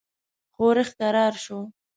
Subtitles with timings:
[0.53, 1.59] ښورښ کرار شو.